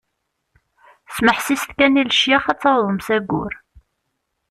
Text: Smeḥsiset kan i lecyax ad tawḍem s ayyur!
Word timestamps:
Smeḥsiset 1.15 1.69
kan 1.77 1.99
i 2.01 2.03
lecyax 2.09 2.45
ad 2.51 2.59
tawḍem 2.61 2.99
s 3.05 3.07
ayyur! 3.15 3.53